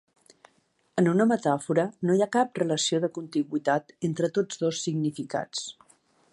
En 1.01 1.09
una 1.11 1.27
metàfora 1.31 1.83
no 2.09 2.15
hi 2.19 2.23
ha 2.25 2.29
cap 2.37 2.57
relació 2.61 3.03
de 3.05 3.11
contigüitat 3.19 3.95
entre 4.11 4.33
tots 4.39 4.63
dos 4.65 4.83
significats. 4.89 5.67